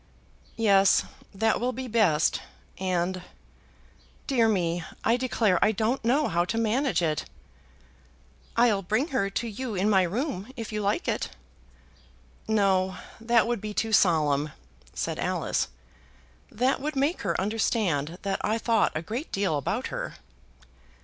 [0.57, 2.41] "Yes, that will be best;
[2.79, 3.21] and;
[4.25, 7.25] dear me, I declare I don't know how to manage it."
[8.57, 11.29] "I'll bring her to you in my room if you like it."
[12.47, 14.49] "No; that would be too solemn,"
[14.95, 15.67] said Alice.
[16.51, 20.15] "That would make her understand that I thought a great deal about her."